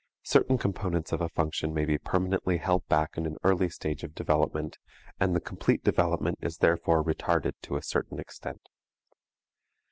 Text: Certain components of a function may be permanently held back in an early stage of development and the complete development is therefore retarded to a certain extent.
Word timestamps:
Certain 0.23 0.57
components 0.57 1.11
of 1.11 1.21
a 1.21 1.29
function 1.29 1.75
may 1.75 1.85
be 1.85 1.99
permanently 1.99 2.57
held 2.57 2.87
back 2.87 3.17
in 3.19 3.27
an 3.27 3.37
early 3.43 3.69
stage 3.69 4.01
of 4.03 4.15
development 4.15 4.79
and 5.19 5.35
the 5.35 5.39
complete 5.39 5.83
development 5.83 6.39
is 6.41 6.57
therefore 6.57 7.03
retarded 7.03 7.53
to 7.61 7.75
a 7.77 7.83
certain 7.83 8.17
extent. 8.17 8.67